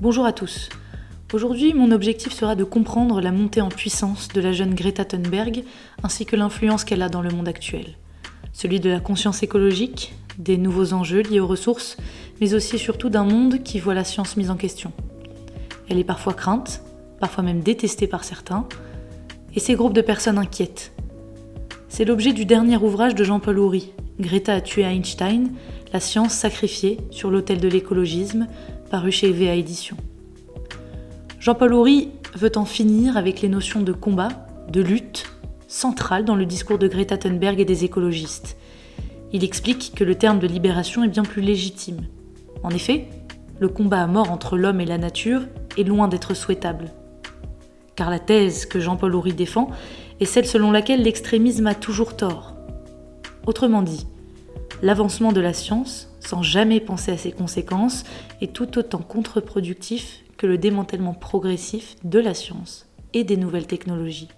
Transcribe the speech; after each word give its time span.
Bonjour 0.00 0.26
à 0.26 0.32
tous. 0.32 0.70
Aujourd'hui, 1.32 1.72
mon 1.72 1.92
objectif 1.92 2.32
sera 2.32 2.56
de 2.56 2.64
comprendre 2.64 3.20
la 3.20 3.30
montée 3.30 3.60
en 3.60 3.68
puissance 3.68 4.26
de 4.26 4.40
la 4.40 4.50
jeune 4.50 4.74
Greta 4.74 5.04
Thunberg 5.04 5.62
ainsi 6.02 6.26
que 6.26 6.34
l'influence 6.34 6.82
qu'elle 6.82 7.00
a 7.00 7.08
dans 7.08 7.22
le 7.22 7.30
monde 7.30 7.46
actuel. 7.46 7.94
Celui 8.52 8.80
de 8.80 8.90
la 8.90 8.98
conscience 8.98 9.44
écologique, 9.44 10.12
des 10.36 10.58
nouveaux 10.58 10.94
enjeux 10.94 11.22
liés 11.22 11.38
aux 11.38 11.46
ressources, 11.46 11.96
mais 12.40 12.54
aussi 12.54 12.76
surtout 12.76 13.08
d'un 13.08 13.22
monde 13.22 13.62
qui 13.62 13.78
voit 13.78 13.94
la 13.94 14.02
science 14.02 14.36
mise 14.36 14.50
en 14.50 14.56
question. 14.56 14.90
Elle 15.88 15.98
est 15.98 16.04
parfois 16.04 16.34
crainte, 16.34 16.82
parfois 17.20 17.44
même 17.44 17.60
détestée 17.60 18.08
par 18.08 18.24
certains, 18.24 18.66
et 19.54 19.60
ces 19.60 19.76
groupes 19.76 19.94
de 19.94 20.00
personnes 20.00 20.38
inquiètent. 20.38 20.92
C'est 21.88 22.04
l'objet 22.04 22.32
du 22.32 22.44
dernier 22.44 22.78
ouvrage 22.78 23.14
de 23.14 23.22
Jean-Paul 23.22 23.60
Houry, 23.60 23.92
Greta 24.18 24.54
a 24.54 24.60
tué 24.60 24.82
Einstein, 24.82 25.52
la 25.92 26.00
science 26.00 26.32
sacrifiée 26.32 26.98
sur 27.10 27.30
l'autel 27.30 27.60
de 27.60 27.68
l'écologisme, 27.68 28.48
paru 28.94 29.10
chez 29.10 29.58
Édition. 29.58 29.96
Jean-Paul 31.40 31.74
Houry 31.74 32.10
veut 32.36 32.52
en 32.54 32.64
finir 32.64 33.16
avec 33.16 33.40
les 33.40 33.48
notions 33.48 33.80
de 33.80 33.92
combat, 33.92 34.28
de 34.68 34.80
lutte, 34.80 35.32
centrales 35.66 36.24
dans 36.24 36.36
le 36.36 36.46
discours 36.46 36.78
de 36.78 36.86
Greta 36.86 37.18
Thunberg 37.18 37.58
et 37.58 37.64
des 37.64 37.82
écologistes. 37.82 38.56
Il 39.32 39.42
explique 39.42 39.94
que 39.96 40.04
le 40.04 40.14
terme 40.14 40.38
de 40.38 40.46
libération 40.46 41.02
est 41.02 41.08
bien 41.08 41.24
plus 41.24 41.42
légitime. 41.42 42.02
En 42.62 42.70
effet, 42.70 43.08
le 43.58 43.68
combat 43.68 44.00
à 44.00 44.06
mort 44.06 44.30
entre 44.30 44.56
l'homme 44.56 44.80
et 44.80 44.86
la 44.86 44.98
nature 44.98 45.42
est 45.76 45.82
loin 45.82 46.06
d'être 46.06 46.34
souhaitable. 46.34 46.92
Car 47.96 48.10
la 48.10 48.20
thèse 48.20 48.64
que 48.64 48.78
Jean-Paul 48.78 49.16
Houry 49.16 49.32
défend 49.32 49.70
est 50.20 50.24
celle 50.24 50.46
selon 50.46 50.70
laquelle 50.70 51.02
l'extrémisme 51.02 51.66
a 51.66 51.74
toujours 51.74 52.16
tort. 52.16 52.54
Autrement 53.44 53.82
dit, 53.82 54.06
l'avancement 54.82 55.32
de 55.32 55.40
la 55.40 55.52
science, 55.52 56.13
sans 56.26 56.42
jamais 56.42 56.80
penser 56.80 57.12
à 57.12 57.16
ses 57.16 57.32
conséquences, 57.32 58.04
est 58.40 58.52
tout 58.52 58.78
autant 58.78 59.02
contre-productif 59.02 60.24
que 60.36 60.46
le 60.46 60.58
démantèlement 60.58 61.14
progressif 61.14 61.96
de 62.04 62.18
la 62.18 62.34
science 62.34 62.86
et 63.12 63.24
des 63.24 63.36
nouvelles 63.36 63.66
technologies. 63.66 64.28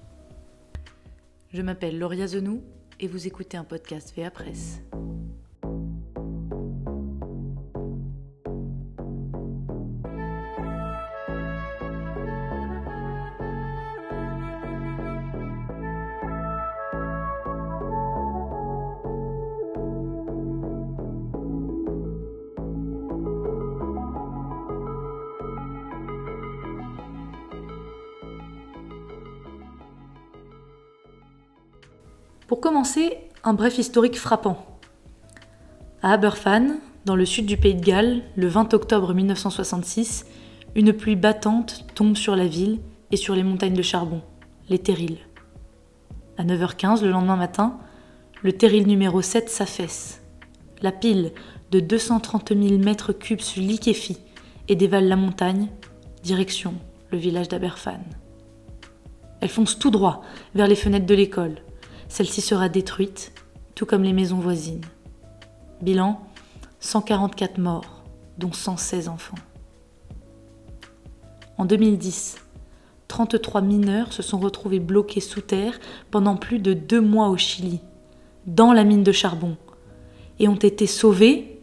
Je 1.53 1.63
m'appelle 1.63 1.99
Lauria 1.99 2.27
Zenou 2.27 2.63
et 3.01 3.09
vous 3.09 3.27
écoutez 3.27 3.57
un 3.57 3.65
podcast 3.65 4.13
VA 4.17 4.31
Presse. 4.31 4.81
Pour 32.47 32.61
commencer, 32.61 33.19
un 33.43 33.55
bref 33.55 33.77
historique 33.77 34.17
frappant. 34.17 34.65
À 36.01 36.13
Aberfan, 36.13 36.77
dans 37.05 37.17
le 37.17 37.25
sud 37.25 37.45
du 37.45 37.57
pays 37.57 37.75
de 37.75 37.85
Galles, 37.85 38.23
le 38.37 38.47
20 38.47 38.73
octobre 38.73 39.13
1966, 39.15 40.27
une 40.77 40.93
pluie 40.93 41.17
battante 41.17 41.85
tombe 41.97 42.17
sur 42.17 42.37
la 42.37 42.47
ville 42.47 42.79
et 43.11 43.17
sur 43.17 43.35
les 43.35 43.43
montagnes 43.43 43.75
de 43.75 43.83
charbon, 43.83 44.23
les 44.69 44.79
terrils. 44.79 45.19
À 46.39 46.45
9h15 46.45 47.03
le 47.03 47.11
lendemain 47.11 47.35
matin, 47.35 47.79
le 48.43 48.53
terril 48.53 48.87
numéro 48.87 49.23
7 49.23 49.51
s'affaisse. 49.51 50.23
La 50.83 50.93
pile 50.93 51.33
de 51.73 51.81
230 51.81 52.53
000 52.57 52.79
mètres 52.79 53.13
cubes 53.13 53.41
se 53.41 53.59
liquéfie 53.59 54.19
et 54.69 54.77
dévale 54.77 55.09
la 55.09 55.17
montagne, 55.17 55.69
direction 56.23 56.75
le 57.11 57.19
village 57.19 57.49
d'Aberfan. 57.49 58.05
Elle 59.41 59.49
fonce 59.49 59.81
tout 59.81 59.91
droit 59.91 60.23
vers 60.55 60.69
les 60.69 60.77
fenêtres 60.77 61.07
de 61.07 61.15
l'école. 61.15 61.57
Celle-ci 62.09 62.41
sera 62.41 62.69
détruite, 62.69 63.33
tout 63.75 63.87
comme 63.87 64.03
les 64.03 64.13
maisons 64.13 64.39
voisines. 64.39 64.85
Bilan 65.83 66.21
144 66.81 67.59
morts, 67.59 68.05
dont 68.39 68.53
116 68.53 69.09
enfants. 69.09 69.39
En 71.59 71.65
2010, 71.65 72.37
33 73.09 73.61
mineurs 73.63 74.13
se 74.13 74.23
sont 74.23 74.39
retrouvés 74.39 74.81
bloqués 74.81 75.21
sous 75.21 75.41
terre 75.41 75.79
pendant 76.11 76.37
plus 76.37 76.59
de 76.59 76.75
deux 76.75 77.01
mois 77.01 77.29
au 77.29 77.37
Chili, 77.37 77.81
dans 78.47 78.73
la 78.73 78.85
mine 78.85 79.03
de 79.03 79.13
charbon, 79.13 79.57
et 80.39 80.49
ont 80.49 80.55
été 80.55 80.87
sauvés 80.87 81.61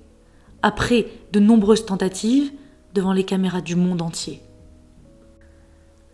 après 0.62 1.08
de 1.32 1.40
nombreuses 1.40 1.86
tentatives 1.86 2.52
devant 2.94 3.14
les 3.14 3.24
caméras 3.24 3.62
du 3.62 3.76
monde 3.76 4.02
entier. 4.02 4.42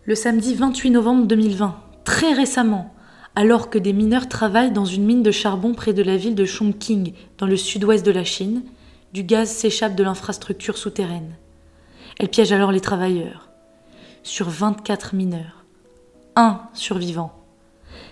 Le 0.04 0.14
samedi 0.14 0.54
28 0.54 0.90
novembre 0.90 1.26
2020, 1.26 1.76
très 2.04 2.32
récemment, 2.32 2.92
alors 3.40 3.70
que 3.70 3.78
des 3.78 3.94
mineurs 3.94 4.28
travaillent 4.28 4.70
dans 4.70 4.84
une 4.84 5.06
mine 5.06 5.22
de 5.22 5.30
charbon 5.30 5.72
près 5.72 5.94
de 5.94 6.02
la 6.02 6.18
ville 6.18 6.34
de 6.34 6.44
Chongqing, 6.44 7.14
dans 7.38 7.46
le 7.46 7.56
sud-ouest 7.56 8.04
de 8.04 8.10
la 8.10 8.22
Chine, 8.22 8.62
du 9.14 9.22
gaz 9.22 9.48
s'échappe 9.48 9.94
de 9.94 10.04
l'infrastructure 10.04 10.76
souterraine. 10.76 11.38
Elle 12.18 12.28
piège 12.28 12.52
alors 12.52 12.70
les 12.70 12.82
travailleurs. 12.82 13.48
Sur 14.22 14.50
24 14.50 15.14
mineurs, 15.14 15.64
un 16.36 16.60
survivant. 16.74 17.32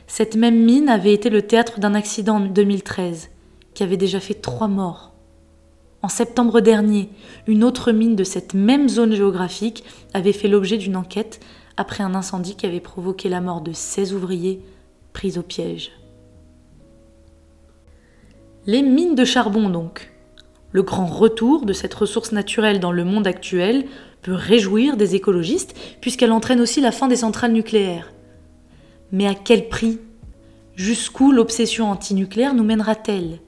Cette 0.07 0.35
même 0.35 0.65
mine 0.65 0.89
avait 0.89 1.13
été 1.13 1.29
le 1.29 1.43
théâtre 1.43 1.79
d'un 1.79 1.95
accident 1.95 2.37
en 2.37 2.41
2013, 2.47 3.29
qui 3.75 3.83
avait 3.83 3.99
déjà 3.99 4.21
fait 4.21 4.33
trois 4.33 4.69
morts. 4.69 5.13
En 6.01 6.09
septembre 6.09 6.63
dernier, 6.63 7.11
une 7.47 7.65
autre 7.65 7.93
mine 7.93 8.17
de 8.17 8.25
cette 8.25 8.55
même 8.55 8.89
zone 8.89 9.13
géographique 9.13 9.85
avait 10.15 10.33
fait 10.33 10.49
l'objet 10.49 10.79
d'une 10.79 10.97
enquête 10.97 11.39
après 11.77 12.03
un 12.03 12.15
incendie 12.15 12.57
qui 12.57 12.65
avait 12.65 12.81
provoqué 12.81 13.29
la 13.29 13.43
mort 13.43 13.61
de 13.61 13.75
16 13.75 14.15
ouvriers 14.15 14.63
au 15.37 15.43
piège. 15.43 15.91
Les 18.67 18.83
mines 18.83 19.15
de 19.15 19.25
charbon 19.25 19.69
donc. 19.69 20.13
Le 20.71 20.83
grand 20.83 21.07
retour 21.07 21.65
de 21.65 21.73
cette 21.73 21.95
ressource 21.95 22.33
naturelle 22.33 22.79
dans 22.79 22.93
le 22.93 23.05
monde 23.05 23.27
actuel 23.27 23.87
peut 24.23 24.35
réjouir 24.35 24.97
des 24.97 25.15
écologistes 25.15 25.75
puisqu'elle 26.01 26.33
entraîne 26.33 26.61
aussi 26.61 26.81
la 26.81 26.93
fin 26.93 27.09
des 27.09 27.17
centrales 27.17 27.53
nucléaires. 27.53 28.13
Mais 29.11 29.27
à 29.27 29.35
quel 29.35 29.69
prix? 29.69 29.99
Jusqu'où 30.77 31.33
l'obsession 31.33 31.91
antinucléaire 31.91 32.55
nous 32.55 32.65
mènera-t-elle? 32.65 33.41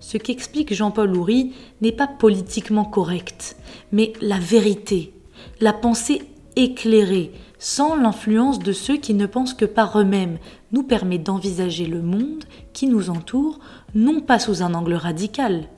Ce 0.00 0.18
qu'explique 0.18 0.74
Jean-Paul 0.74 1.16
Houry 1.16 1.54
n'est 1.80 1.92
pas 1.92 2.08
politiquement 2.08 2.84
correct, 2.84 3.56
mais 3.90 4.12
la 4.20 4.38
vérité, 4.38 5.14
la 5.60 5.72
pensée 5.72 6.22
éclairée, 6.56 7.32
sans 7.58 7.96
l'influence 7.96 8.58
de 8.58 8.72
ceux 8.72 8.96
qui 8.96 9.14
ne 9.14 9.26
pensent 9.26 9.54
que 9.54 9.64
par 9.64 9.98
eux-mêmes, 9.98 10.38
nous 10.72 10.82
permet 10.82 11.18
d'envisager 11.18 11.86
le 11.86 12.02
monde 12.02 12.44
qui 12.72 12.86
nous 12.86 13.10
entoure 13.10 13.58
non 13.94 14.20
pas 14.20 14.38
sous 14.38 14.62
un 14.62 14.74
angle 14.74 14.94
radical, 14.94 15.68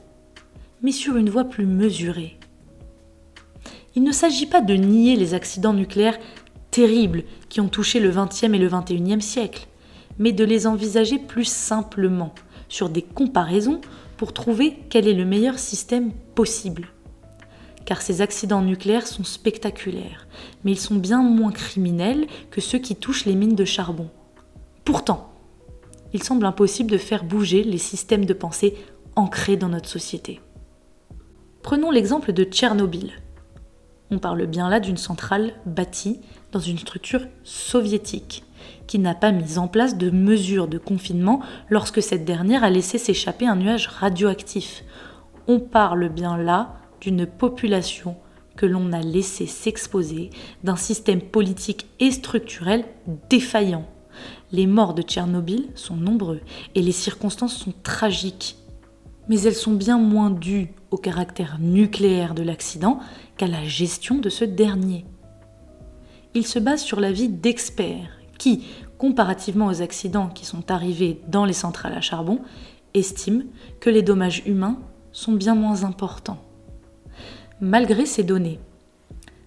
mais 0.83 0.93
sur 0.93 1.17
une 1.17 1.31
voie 1.31 1.45
plus 1.45 1.67
mesurée. 1.67 2.39
Il 3.95 4.03
ne 4.03 4.13
s'agit 4.13 4.47
pas 4.47 4.61
de 4.61 4.75
nier 4.75 5.17
les 5.17 5.33
accidents 5.33 5.73
nucléaires 5.73 6.19
terribles 6.71 7.25
qui 7.49 7.61
ont 7.61 7.69
touché 7.69 8.01
le 8.01 8.11
XXe 8.11 8.45
et 8.45 8.49
le 8.59 8.69
XXIe 8.69 9.23
siècle, 9.23 9.67
mais 10.19 10.33
de 10.33 10.45
les 10.45 10.67
envisager 10.67 11.19
plus 11.19 11.49
simplement, 11.49 12.35
sur 12.69 12.89
des 12.89 13.03
comparaisons 13.03 13.81
pour 14.17 14.33
trouver 14.33 14.77
quel 14.91 15.09
est 15.09 15.15
le 15.15 15.25
meilleur 15.25 15.59
système 15.59 16.13
possible 16.35 16.89
car 17.87 18.03
ces 18.03 18.21
accidents 18.21 18.61
nucléaires 18.61 19.07
sont 19.07 19.25
spectaculaires, 19.25 20.27
mais 20.65 20.73
ils 20.73 20.79
sont 20.79 20.97
bien 20.97 21.23
moins 21.23 21.53
criminels 21.53 22.27
que 22.51 22.61
ceux 22.61 22.79
qui 22.79 22.97
touchent 22.97 23.25
les 23.25 23.37
mines 23.37 23.55
de 23.55 23.65
charbon. 23.65 24.11
Pourtant, 24.85 25.33
il 26.13 26.23
semble 26.23 26.45
impossible 26.45 26.91
de 26.91 26.99
faire 26.99 27.25
bouger 27.25 27.63
les 27.63 27.79
systèmes 27.79 28.27
de 28.27 28.35
pensée 28.35 28.77
ancrés 29.15 29.57
dans 29.57 29.69
notre 29.69 29.89
société. 29.89 30.41
Prenons 31.63 31.91
l'exemple 31.91 32.33
de 32.33 32.45
Tchernobyl. 32.45 33.13
On 34.11 34.19
parle 34.19 34.47
bien 34.47 34.69
là 34.69 34.79
d'une 34.79 34.97
centrale 34.97 35.55
bâtie 35.65 36.21
dans 36.53 36.61
une 36.61 36.79
structure 36.79 37.23
soviétique, 37.45 38.45
qui 38.87 38.99
n'a 38.99 39.15
pas 39.15 39.33
mis 39.33 39.59
en 39.59 39.69
place 39.69 39.97
de 39.97 40.11
mesures 40.11 40.69
de 40.69 40.79
confinement 40.79 41.41
lorsque 41.71 42.03
cette 42.03 42.25
dernière 42.25 42.65
a 42.65 42.71
laissé 42.71 42.99
s'échapper 42.99 43.47
un 43.47 43.57
nuage 43.57 43.89
radioactif. 43.89 44.85
On 45.49 45.61
parle 45.61 46.09
bien 46.09 46.37
là 46.37 46.77
d'une 47.07 47.27
population 47.27 48.17
que 48.57 48.67
l'on 48.67 48.93
a 48.93 49.01
laissé 49.01 49.47
s'exposer, 49.47 50.31
d'un 50.65 50.75
système 50.75 51.21
politique 51.21 51.87
et 52.01 52.11
structurel 52.11 52.85
défaillant. 53.31 53.87
Les 54.51 54.67
morts 54.67 54.93
de 54.93 55.03
Tchernobyl 55.03 55.69
sont 55.77 55.95
nombreux 55.95 56.41
et 56.75 56.83
les 56.83 56.91
circonstances 56.91 57.57
sont 57.57 57.75
tragiques. 57.85 58.57
Mais 59.29 59.41
elles 59.43 59.55
sont 59.55 59.75
bien 59.75 59.99
moins 59.99 60.31
dues 60.31 60.73
au 60.91 60.97
caractère 60.97 61.59
nucléaire 61.61 62.35
de 62.35 62.43
l'accident 62.43 62.99
qu'à 63.37 63.47
la 63.47 63.63
gestion 63.65 64.19
de 64.19 64.29
ce 64.29 64.45
dernier. 64.45 65.05
Il 66.35 66.45
se 66.45 66.59
base 66.59 66.83
sur 66.83 66.99
l'avis 66.99 67.29
d'experts 67.29 68.19
qui, 68.37 68.65
comparativement 68.99 69.67
aux 69.67 69.81
accidents 69.81 70.29
qui 70.29 70.45
sont 70.45 70.73
arrivés 70.73 71.21
dans 71.29 71.45
les 71.45 71.53
centrales 71.53 71.95
à 71.95 72.01
charbon, 72.01 72.41
estiment 72.95 73.45
que 73.79 73.91
les 73.91 74.03
dommages 74.03 74.43
humains 74.45 74.81
sont 75.13 75.33
bien 75.33 75.55
moins 75.55 75.85
importants 75.85 76.46
malgré 77.61 78.07
ces 78.07 78.23
données. 78.23 78.61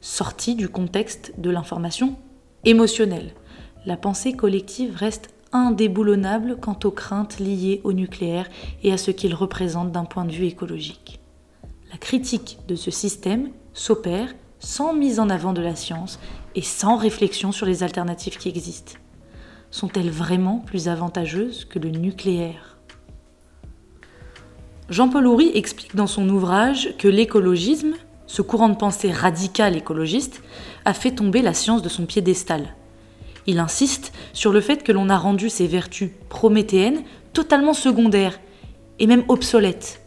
sortie 0.01 0.55
du 0.55 0.69
contexte 0.69 1.33
de 1.37 1.49
l'information 1.49 2.15
émotionnelle. 2.63 3.33
La 3.85 3.97
pensée 3.97 4.31
collective 4.31 4.95
reste 4.95 5.33
indéboulonnable 5.51 6.57
quant 6.61 6.79
aux 6.85 6.91
craintes 6.91 7.39
liées 7.39 7.81
au 7.83 7.91
nucléaire 7.91 8.47
et 8.81 8.93
à 8.93 8.97
ce 8.97 9.11
qu'il 9.11 9.35
représente 9.35 9.91
d'un 9.91 10.05
point 10.05 10.23
de 10.23 10.31
vue 10.31 10.45
écologique. 10.45 11.19
La 11.91 11.97
critique 11.97 12.59
de 12.67 12.75
ce 12.75 12.91
système 12.91 13.49
s'opère 13.73 14.33
sans 14.59 14.93
mise 14.93 15.19
en 15.19 15.29
avant 15.29 15.51
de 15.51 15.61
la 15.61 15.75
science 15.75 16.17
et 16.55 16.61
sans 16.61 16.95
réflexion 16.95 17.51
sur 17.51 17.65
les 17.65 17.83
alternatives 17.83 18.37
qui 18.37 18.47
existent. 18.47 18.93
Sont-elles 19.69 20.11
vraiment 20.11 20.59
plus 20.59 20.87
avantageuses 20.87 21.65
que 21.65 21.77
le 21.77 21.89
nucléaire? 21.89 22.78
Jean-Paul 24.89 25.27
Houry 25.27 25.51
explique 25.53 25.95
dans 25.95 26.07
son 26.07 26.27
ouvrage 26.29 26.95
que 26.97 27.07
l'écologisme, 27.07 27.93
ce 28.25 28.41
courant 28.41 28.69
de 28.69 28.75
pensée 28.75 29.11
radical 29.11 29.77
écologiste, 29.77 30.41
a 30.83 30.95
fait 30.95 31.11
tomber 31.11 31.43
la 31.43 31.53
science 31.53 31.83
de 31.83 31.89
son 31.89 32.07
piédestal. 32.07 32.75
Il 33.45 33.59
insiste 33.59 34.11
sur 34.33 34.51
le 34.51 34.61
fait 34.61 34.83
que 34.83 34.91
l'on 34.91 35.09
a 35.09 35.17
rendu 35.17 35.51
ses 35.51 35.67
vertus 35.67 36.09
prométhéennes 36.27 37.03
totalement 37.33 37.75
secondaires 37.75 38.39
et 38.97 39.05
même 39.05 39.23
obsolètes. 39.27 40.01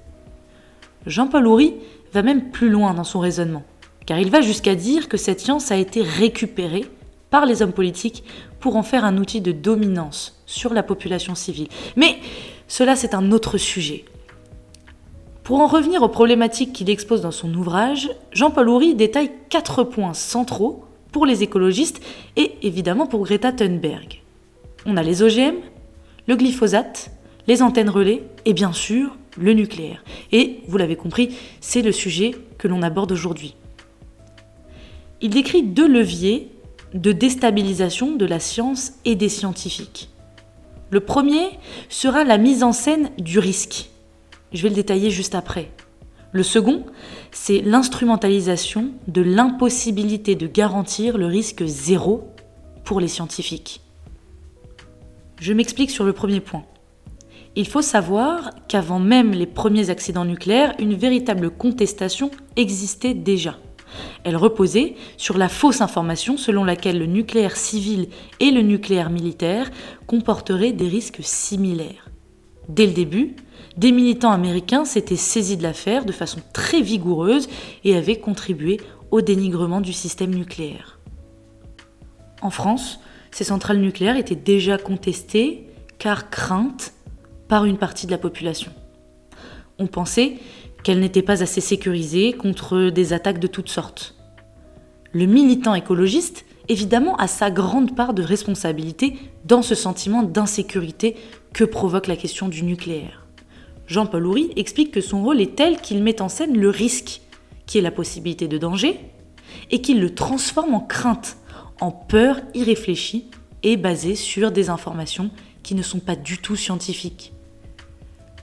Jean-Paul 1.06 1.46
Houry 1.46 1.74
va 2.12 2.22
même 2.22 2.50
plus 2.50 2.68
loin 2.68 2.92
dans 2.92 3.04
son 3.04 3.20
raisonnement, 3.20 3.62
car 4.04 4.18
il 4.18 4.30
va 4.30 4.40
jusqu'à 4.40 4.74
dire 4.74 5.08
que 5.08 5.16
cette 5.16 5.40
science 5.40 5.70
a 5.70 5.76
été 5.76 6.02
récupérée 6.02 6.86
par 7.30 7.46
les 7.46 7.62
hommes 7.62 7.72
politiques 7.72 8.24
pour 8.58 8.74
en 8.74 8.82
faire 8.82 9.04
un 9.04 9.16
outil 9.16 9.40
de 9.40 9.52
dominance 9.52 10.42
sur 10.44 10.74
la 10.74 10.82
population 10.82 11.36
civile. 11.36 11.68
Mais 11.94 12.18
cela 12.66 12.96
c'est 12.96 13.14
un 13.14 13.30
autre 13.30 13.58
sujet. 13.58 14.04
Pour 15.44 15.60
en 15.60 15.66
revenir 15.66 16.02
aux 16.02 16.08
problématiques 16.08 16.72
qu'il 16.72 16.88
expose 16.88 17.20
dans 17.20 17.32
son 17.32 17.52
ouvrage, 17.54 18.10
Jean-Paul 18.32 18.68
Houry 18.68 18.94
détaille 18.94 19.32
quatre 19.48 19.82
points 19.82 20.14
centraux 20.14 20.84
pour 21.10 21.26
les 21.26 21.42
écologistes 21.42 22.00
et 22.36 22.52
évidemment 22.62 23.06
pour 23.06 23.24
Greta 23.24 23.52
Thunberg. 23.52 24.22
On 24.86 24.96
a 24.96 25.02
les 25.02 25.22
OGM, 25.22 25.56
le 26.28 26.36
glyphosate, 26.36 27.10
les 27.48 27.60
antennes 27.60 27.90
relais 27.90 28.22
et 28.44 28.52
bien 28.52 28.72
sûr 28.72 29.16
le 29.36 29.52
nucléaire. 29.52 30.04
Et 30.30 30.60
vous 30.68 30.78
l'avez 30.78 30.96
compris, 30.96 31.36
c'est 31.60 31.82
le 31.82 31.92
sujet 31.92 32.32
que 32.58 32.68
l'on 32.68 32.82
aborde 32.82 33.10
aujourd'hui. 33.10 33.56
Il 35.20 35.30
décrit 35.30 35.62
deux 35.62 35.88
leviers 35.88 36.50
de 36.94 37.10
déstabilisation 37.10 38.14
de 38.14 38.26
la 38.26 38.38
science 38.38 38.92
et 39.04 39.16
des 39.16 39.28
scientifiques. 39.28 40.08
Le 40.90 41.00
premier 41.00 41.48
sera 41.88 42.22
la 42.22 42.38
mise 42.38 42.62
en 42.62 42.72
scène 42.72 43.10
du 43.18 43.38
risque. 43.38 43.91
Je 44.52 44.62
vais 44.62 44.68
le 44.68 44.74
détailler 44.74 45.10
juste 45.10 45.34
après. 45.34 45.70
Le 46.32 46.42
second, 46.42 46.84
c'est 47.30 47.60
l'instrumentalisation 47.60 48.90
de 49.06 49.22
l'impossibilité 49.22 50.34
de 50.34 50.46
garantir 50.46 51.18
le 51.18 51.26
risque 51.26 51.64
zéro 51.64 52.32
pour 52.84 53.00
les 53.00 53.08
scientifiques. 53.08 53.82
Je 55.40 55.52
m'explique 55.52 55.90
sur 55.90 56.04
le 56.04 56.12
premier 56.12 56.40
point. 56.40 56.64
Il 57.54 57.68
faut 57.68 57.82
savoir 57.82 58.50
qu'avant 58.68 58.98
même 58.98 59.32
les 59.32 59.46
premiers 59.46 59.90
accidents 59.90 60.24
nucléaires, 60.24 60.74
une 60.78 60.94
véritable 60.94 61.50
contestation 61.50 62.30
existait 62.56 63.12
déjà. 63.12 63.58
Elle 64.24 64.36
reposait 64.36 64.94
sur 65.18 65.36
la 65.36 65.50
fausse 65.50 65.82
information 65.82 66.38
selon 66.38 66.64
laquelle 66.64 66.98
le 66.98 67.06
nucléaire 67.06 67.56
civil 67.56 68.08
et 68.40 68.50
le 68.50 68.62
nucléaire 68.62 69.10
militaire 69.10 69.70
comporteraient 70.06 70.72
des 70.72 70.88
risques 70.88 71.20
similaires. 71.22 72.11
Dès 72.68 72.86
le 72.86 72.92
début, 72.92 73.36
des 73.76 73.92
militants 73.92 74.32
américains 74.32 74.84
s'étaient 74.84 75.16
saisis 75.16 75.56
de 75.56 75.62
l'affaire 75.62 76.04
de 76.04 76.12
façon 76.12 76.40
très 76.52 76.80
vigoureuse 76.80 77.48
et 77.84 77.96
avaient 77.96 78.18
contribué 78.18 78.80
au 79.10 79.20
dénigrement 79.20 79.80
du 79.80 79.92
système 79.92 80.34
nucléaire. 80.34 80.98
En 82.40 82.50
France, 82.50 83.00
ces 83.30 83.44
centrales 83.44 83.80
nucléaires 83.80 84.16
étaient 84.16 84.34
déjà 84.34 84.78
contestées 84.78 85.66
car 85.98 86.30
craintes 86.30 86.92
par 87.48 87.64
une 87.64 87.78
partie 87.78 88.06
de 88.06 88.10
la 88.10 88.18
population. 88.18 88.72
On 89.78 89.86
pensait 89.86 90.34
qu'elles 90.82 91.00
n'étaient 91.00 91.22
pas 91.22 91.42
assez 91.42 91.60
sécurisées 91.60 92.32
contre 92.32 92.90
des 92.90 93.12
attaques 93.12 93.38
de 93.38 93.46
toutes 93.46 93.68
sortes. 93.68 94.16
Le 95.12 95.26
militant 95.26 95.74
écologiste, 95.74 96.44
évidemment, 96.68 97.16
a 97.16 97.28
sa 97.28 97.50
grande 97.50 97.94
part 97.94 98.14
de 98.14 98.22
responsabilité 98.22 99.16
dans 99.44 99.62
ce 99.62 99.74
sentiment 99.74 100.22
d'insécurité 100.22 101.16
que 101.52 101.64
provoque 101.64 102.06
la 102.06 102.16
question 102.16 102.48
du 102.48 102.62
nucléaire? 102.62 103.26
Jean-Paul 103.86 104.26
Houry 104.26 104.50
explique 104.56 104.90
que 104.90 105.00
son 105.00 105.22
rôle 105.22 105.40
est 105.40 105.56
tel 105.56 105.80
qu'il 105.80 106.02
met 106.02 106.22
en 106.22 106.28
scène 106.28 106.56
le 106.56 106.70
risque, 106.70 107.20
qui 107.66 107.78
est 107.78 107.82
la 107.82 107.90
possibilité 107.90 108.48
de 108.48 108.58
danger, 108.58 109.00
et 109.70 109.82
qu'il 109.82 110.00
le 110.00 110.14
transforme 110.14 110.74
en 110.74 110.80
crainte, 110.80 111.36
en 111.80 111.90
peur 111.90 112.40
irréfléchie 112.54 113.26
et 113.62 113.76
basée 113.76 114.14
sur 114.14 114.50
des 114.50 114.70
informations 114.70 115.30
qui 115.62 115.74
ne 115.74 115.82
sont 115.82 116.00
pas 116.00 116.16
du 116.16 116.38
tout 116.38 116.56
scientifiques. 116.56 117.32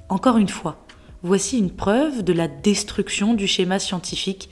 Encore 0.10 0.38
une 0.38 0.50
fois, 0.50 0.86
voici 1.24 1.58
une 1.58 1.72
preuve 1.72 2.24
de 2.24 2.34
la 2.34 2.48
destruction 2.48 3.34
du 3.34 3.48
schéma 3.48 3.80
scientifique 3.80 4.50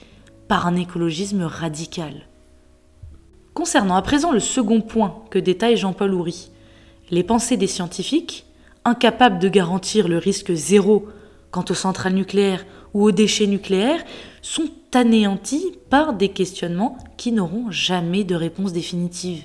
par 0.48 0.68
un 0.68 0.75
écologisme 0.75 1.44
radical. 1.44 2.27
Concernant 3.53 3.95
à 3.95 4.01
présent 4.01 4.31
le 4.31 4.39
second 4.39 4.81
point 4.81 5.24
que 5.30 5.39
détaille 5.39 5.77
Jean-Paul 5.77 6.13
Houry, 6.13 6.50
les 7.10 7.24
pensées 7.24 7.57
des 7.57 7.68
scientifiques, 7.68 8.45
incapables 8.88 9.39
de 9.39 9.50
garantir 9.50 10.07
le 10.07 10.18
risque 10.18 10.54
zéro 10.54 11.07
quant 11.51 11.66
aux 11.69 11.75
centrales 11.75 12.13
nucléaires 12.13 12.66
ou 12.94 13.04
aux 13.04 13.12
déchets 13.12 13.48
nucléaires, 13.48 14.04
sont 14.42 14.69
anéantis 14.94 15.74
par 15.89 16.13
des 16.13 16.30
questionnements 16.30 16.98
qui 17.18 17.31
n'auront 17.31 17.69
jamais 17.69 18.24
de 18.24 18.36
réponse 18.36 18.74
définitive. 18.74 19.44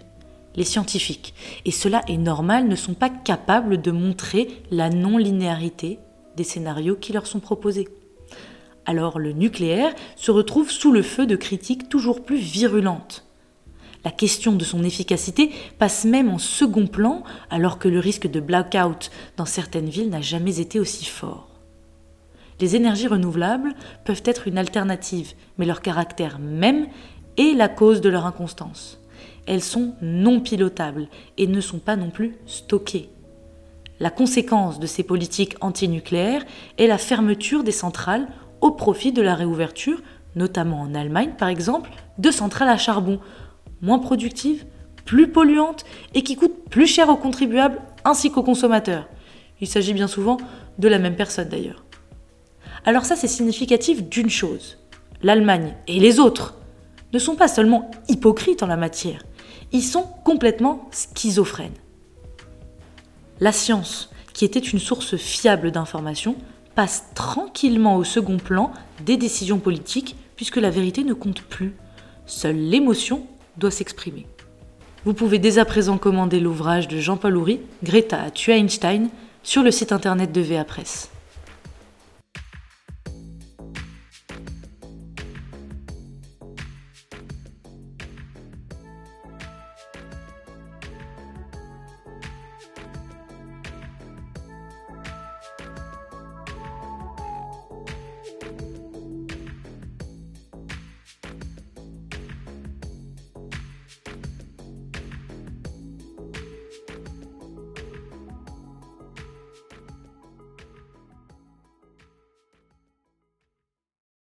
Les 0.54 0.64
scientifiques, 0.64 1.34
et 1.64 1.70
cela 1.70 2.02
est 2.08 2.18
normal, 2.18 2.68
ne 2.68 2.76
sont 2.76 2.94
pas 2.94 3.08
capables 3.08 3.80
de 3.80 3.90
montrer 3.90 4.48
la 4.70 4.90
non-linéarité 4.90 5.98
des 6.36 6.44
scénarios 6.44 6.96
qui 6.96 7.12
leur 7.12 7.26
sont 7.26 7.40
proposés. 7.40 7.88
Alors 8.84 9.18
le 9.18 9.32
nucléaire 9.32 9.94
se 10.16 10.30
retrouve 10.30 10.70
sous 10.70 10.92
le 10.92 11.02
feu 11.02 11.26
de 11.26 11.36
critiques 11.36 11.88
toujours 11.88 12.22
plus 12.22 12.38
virulentes. 12.38 13.24
La 14.04 14.10
question 14.10 14.52
de 14.52 14.64
son 14.64 14.82
efficacité 14.82 15.52
passe 15.78 16.04
même 16.04 16.28
en 16.28 16.38
second 16.38 16.86
plan 16.86 17.22
alors 17.50 17.78
que 17.78 17.88
le 17.88 18.00
risque 18.00 18.28
de 18.28 18.40
blackout 18.40 19.10
dans 19.36 19.46
certaines 19.46 19.88
villes 19.88 20.10
n'a 20.10 20.20
jamais 20.20 20.58
été 20.58 20.80
aussi 20.80 21.04
fort. 21.04 21.48
Les 22.60 22.76
énergies 22.76 23.08
renouvelables 23.08 23.74
peuvent 24.04 24.22
être 24.24 24.48
une 24.48 24.58
alternative, 24.58 25.32
mais 25.58 25.66
leur 25.66 25.82
caractère 25.82 26.38
même 26.38 26.86
est 27.36 27.56
la 27.56 27.68
cause 27.68 28.00
de 28.00 28.08
leur 28.08 28.26
inconstance. 28.26 29.00
Elles 29.46 29.62
sont 29.62 29.94
non 30.00 30.40
pilotables 30.40 31.08
et 31.38 31.46
ne 31.46 31.60
sont 31.60 31.78
pas 31.78 31.96
non 31.96 32.10
plus 32.10 32.36
stockées. 32.46 33.08
La 34.00 34.10
conséquence 34.10 34.80
de 34.80 34.86
ces 34.86 35.02
politiques 35.02 35.56
antinucléaires 35.60 36.44
est 36.78 36.86
la 36.86 36.98
fermeture 36.98 37.64
des 37.64 37.72
centrales 37.72 38.28
au 38.60 38.70
profit 38.72 39.12
de 39.12 39.22
la 39.22 39.34
réouverture, 39.34 40.00
notamment 40.34 40.80
en 40.80 40.94
Allemagne 40.94 41.32
par 41.38 41.48
exemple, 41.48 41.90
de 42.18 42.30
centrales 42.30 42.68
à 42.68 42.78
charbon, 42.78 43.20
moins 43.82 43.98
productive, 43.98 44.64
plus 45.04 45.28
polluante 45.28 45.84
et 46.14 46.22
qui 46.22 46.36
coûte 46.36 46.68
plus 46.70 46.86
cher 46.86 47.08
aux 47.08 47.16
contribuables 47.16 47.80
ainsi 48.04 48.30
qu'aux 48.30 48.42
consommateurs. 48.42 49.08
Il 49.60 49.66
s'agit 49.66 49.92
bien 49.92 50.08
souvent 50.08 50.38
de 50.78 50.88
la 50.88 50.98
même 50.98 51.16
personne 51.16 51.48
d'ailleurs. 51.48 51.84
Alors 52.84 53.04
ça 53.04 53.16
c'est 53.16 53.28
significatif 53.28 54.02
d'une 54.02 54.30
chose. 54.30 54.78
L'Allemagne 55.22 55.74
et 55.86 56.00
les 56.00 56.18
autres 56.18 56.56
ne 57.12 57.18
sont 57.18 57.36
pas 57.36 57.48
seulement 57.48 57.90
hypocrites 58.08 58.62
en 58.62 58.66
la 58.66 58.76
matière, 58.76 59.22
ils 59.72 59.82
sont 59.82 60.06
complètement 60.24 60.88
schizophrènes. 60.90 61.72
La 63.40 63.52
science, 63.52 64.10
qui 64.32 64.44
était 64.44 64.60
une 64.60 64.78
source 64.78 65.16
fiable 65.16 65.70
d'informations, 65.70 66.36
passe 66.74 67.04
tranquillement 67.14 67.96
au 67.96 68.04
second 68.04 68.38
plan 68.38 68.72
des 69.04 69.16
décisions 69.16 69.58
politiques 69.58 70.16
puisque 70.36 70.56
la 70.56 70.70
vérité 70.70 71.04
ne 71.04 71.12
compte 71.12 71.42
plus. 71.42 71.74
Seule 72.26 72.56
l'émotion 72.56 73.26
doit 73.56 73.70
s'exprimer. 73.70 74.26
Vous 75.04 75.14
pouvez 75.14 75.38
dès 75.38 75.58
à 75.58 75.64
présent 75.64 75.98
commander 75.98 76.38
l'ouvrage 76.38 76.88
de 76.88 76.98
Jean-Paul 76.98 77.36
Houry, 77.36 77.60
Greta 77.82 78.22
à 78.22 78.30
tuer 78.30 78.54
Einstein, 78.54 79.08
sur 79.42 79.62
le 79.62 79.70
site 79.70 79.92
internet 79.92 80.30
de 80.30 80.40
VA 80.40 80.64
Presse. 80.64 81.10